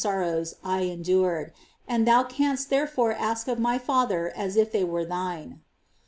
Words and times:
sorrows 0.03 0.55
I 0.63 0.79
endured, 0.85 1.53
and 1.87 2.07
thou 2.07 2.23
canst 2.23 2.71
therefore 2.71 3.13
ask 3.13 3.47
of 3.47 3.59
My 3.59 3.77
Father 3.77 4.33
as 4.35 4.55
if 4.57 4.71
they 4.71 4.83
were 4.83 5.05
thine." 5.05 5.61